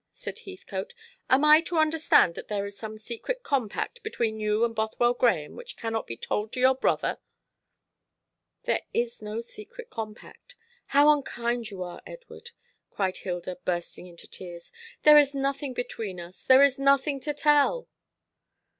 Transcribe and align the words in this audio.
said 0.11 0.39
Heathcote. 0.39 0.95
"Am 1.29 1.45
I 1.45 1.61
to 1.61 1.77
understand 1.77 2.33
that 2.33 2.47
there 2.47 2.65
is 2.65 2.75
some 2.75 2.97
secret 2.97 3.43
compact 3.43 4.01
between 4.01 4.39
you 4.39 4.65
and 4.65 4.73
Bothwell 4.73 5.13
Grahame 5.13 5.53
which 5.53 5.77
cannot 5.77 6.07
be 6.07 6.17
told 6.17 6.51
to 6.53 6.59
your 6.59 6.73
brother?" 6.73 7.19
"There 8.63 8.81
is 8.95 9.21
no 9.21 9.41
secret 9.41 9.91
compact. 9.91 10.55
How 10.87 11.11
unkind 11.13 11.69
you 11.69 11.83
are, 11.83 12.01
Edward!" 12.07 12.49
cried 12.89 13.17
Hilda, 13.17 13.57
bursting 13.63 14.07
into 14.07 14.27
tears. 14.27 14.71
"There 15.03 15.19
is 15.19 15.35
nothing 15.35 15.71
between 15.75 16.19
us; 16.19 16.41
there 16.45 16.63
is 16.63 16.79
nothing 16.79 17.19
to 17.19 17.33
tell." 17.35 17.87